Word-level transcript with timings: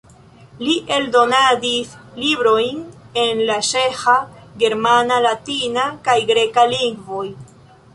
Li 0.67 0.71
eldonadis 0.95 1.91
librojn 2.23 2.81
en 3.27 3.45
la 3.51 3.61
ĉeĥa, 3.71 4.19
germana, 4.65 5.25
latina 5.31 5.89
kaj 6.09 6.21
greka 6.33 6.71
lingvoj. 6.77 7.27